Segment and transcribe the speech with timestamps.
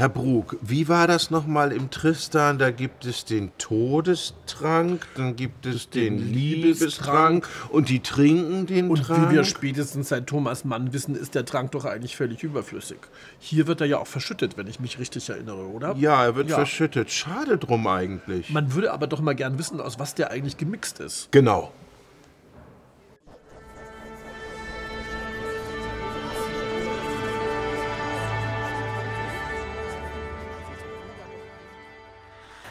[0.00, 2.58] Herr Brug, wie war das nochmal im Tristan?
[2.58, 8.88] Da gibt es den Todestrank, dann gibt es den, den Liebestrank und die trinken den
[8.88, 9.24] und Trank.
[9.24, 12.96] Und wie wir spätestens seit Thomas Mann wissen, ist der Trank doch eigentlich völlig überflüssig.
[13.40, 15.94] Hier wird er ja auch verschüttet, wenn ich mich richtig erinnere, oder?
[15.98, 16.56] Ja, er wird ja.
[16.56, 17.10] verschüttet.
[17.10, 18.48] Schade drum eigentlich.
[18.48, 21.30] Man würde aber doch mal gern wissen, aus was der eigentlich gemixt ist.
[21.30, 21.74] Genau.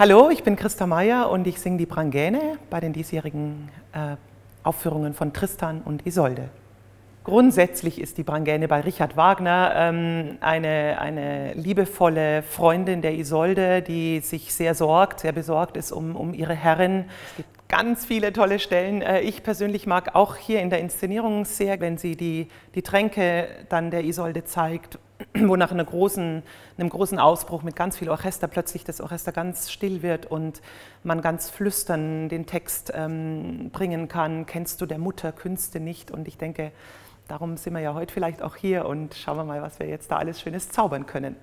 [0.00, 4.16] Hallo, ich bin Christa Meyer und ich singe die Brangäne bei den diesjährigen äh,
[4.62, 6.48] Aufführungen von Tristan und Isolde.
[7.22, 14.20] Grundsätzlich ist die Brangäne bei Richard Wagner ähm, eine, eine liebevolle Freundin der Isolde, die
[14.20, 17.04] sich sehr sorgt, sehr besorgt ist um, um ihre Herrin.
[17.32, 19.02] Es gibt ganz viele tolle Stellen.
[19.02, 23.48] Äh, ich persönlich mag auch hier in der Inszenierung sehr, wenn sie die, die Tränke
[23.68, 24.98] dann der Isolde zeigt
[25.34, 26.42] wo nach einer großen,
[26.78, 30.60] einem großen Ausbruch mit ganz viel Orchester plötzlich das Orchester ganz still wird und
[31.04, 36.10] man ganz flüstern den Text ähm, bringen kann, kennst du der Mutter Künste nicht?
[36.10, 36.72] Und ich denke,
[37.28, 40.10] darum sind wir ja heute vielleicht auch hier und schauen wir mal, was wir jetzt
[40.10, 41.36] da alles Schönes zaubern können.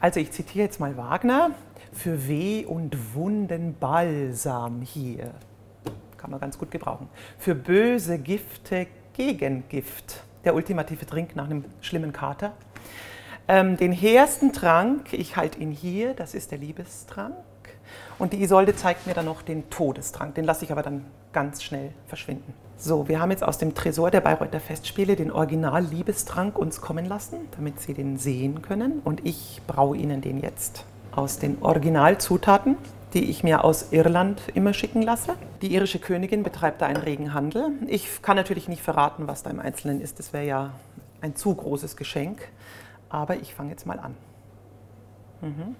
[0.00, 1.50] Also ich zitiere jetzt mal Wagner,
[1.92, 5.32] für Weh und Wunden Balsam hier.
[6.16, 7.08] Kann man ganz gut gebrauchen.
[7.38, 10.24] Für böse Gifte Gegengift.
[10.44, 12.52] Der ultimative Trink nach einem schlimmen Kater.
[13.46, 17.34] Ähm, den hehrsten Trank, ich halte ihn hier, das ist der Liebestrank.
[18.18, 20.34] Und die Isolde zeigt mir dann noch den Todestrank.
[20.34, 22.54] Den lasse ich aber dann ganz schnell verschwinden.
[22.78, 27.36] So, wir haben jetzt aus dem Tresor der Bayreuther Festspiele den Original-Liebestrank uns kommen lassen,
[27.56, 29.00] damit Sie den sehen können.
[29.04, 32.76] Und ich braue Ihnen den jetzt aus den Originalzutaten,
[33.12, 35.34] die ich mir aus Irland immer schicken lasse.
[35.62, 37.72] Die irische Königin betreibt da einen regen Handel.
[37.88, 40.18] Ich kann natürlich nicht verraten, was da im Einzelnen ist.
[40.18, 40.70] Das wäre ja
[41.20, 42.48] ein zu großes Geschenk.
[43.08, 44.16] Aber ich fange jetzt mal an.
[45.40, 45.76] Mhm.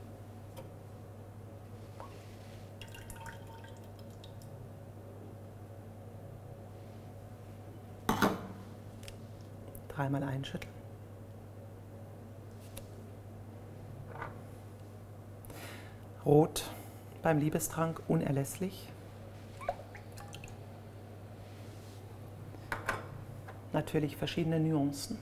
[9.89, 10.73] Dreimal einschütteln.
[16.25, 16.65] Rot
[17.23, 18.89] beim Liebestrank unerlässlich.
[23.73, 25.19] Natürlich verschiedene Nuancen.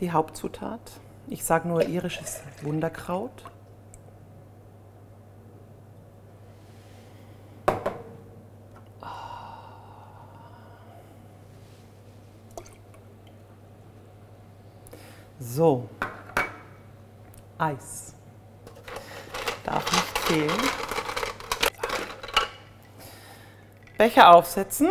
[0.00, 0.80] Die Hauptzutat.
[1.28, 3.44] Ich sage nur irisches Wunderkraut.
[15.38, 15.88] So,
[17.58, 18.14] Eis.
[19.64, 20.60] Darf nicht fehlen.
[23.96, 24.88] Becher aufsetzen.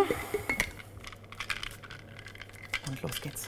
[2.87, 3.47] Und los geht's.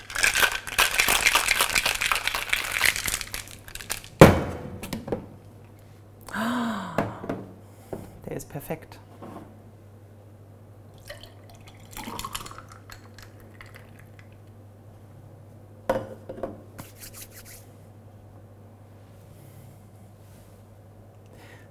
[8.37, 8.99] Ist perfekt.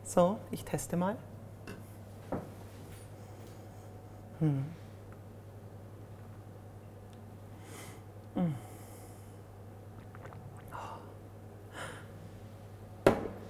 [0.03, 1.17] So, ich teste mal.
[4.41, 4.65] Hm.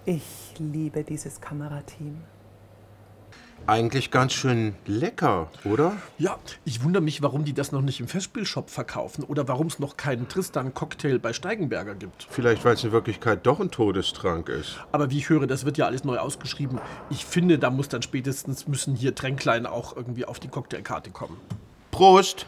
[0.05, 2.22] Ich liebe dieses Kamerateam.
[3.69, 5.97] Eigentlich ganz schön lecker, oder?
[6.19, 9.81] Ja, ich wundere mich, warum die das noch nicht im Festspielshop verkaufen oder warum es
[9.81, 12.28] noch keinen Tristan-Cocktail bei Steigenberger gibt.
[12.31, 14.78] Vielleicht, weil es in Wirklichkeit doch ein Todestrank ist.
[14.93, 16.78] Aber wie ich höre, das wird ja alles neu ausgeschrieben.
[17.10, 21.37] Ich finde, da muss dann spätestens müssen hier Tränklein auch irgendwie auf die Cocktailkarte kommen.
[21.90, 22.46] Prost!